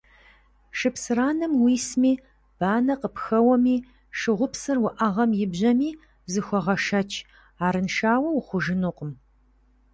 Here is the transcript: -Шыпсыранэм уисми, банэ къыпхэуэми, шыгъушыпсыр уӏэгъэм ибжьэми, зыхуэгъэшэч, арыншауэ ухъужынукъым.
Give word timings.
-Шыпсыранэм 0.77 1.53
уисми, 1.63 2.13
банэ 2.59 2.95
къыпхэуэми, 3.01 3.75
шыгъушыпсыр 4.19 4.77
уӏэгъэм 4.85 5.31
ибжьэми, 5.43 5.89
зыхуэгъэшэч, 6.31 7.11
арыншауэ 7.65 8.29
ухъужынукъым. 8.37 9.11